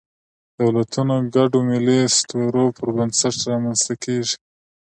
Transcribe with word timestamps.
دولتونه 0.59 1.13
د 1.21 1.25
ګډو 1.35 1.59
ملي 1.69 1.97
اسطورو 2.09 2.65
پر 2.77 2.87
بنسټ 2.95 3.35
رامنځ 3.49 3.79
ته 3.87 3.93
کېږي. 4.03 4.35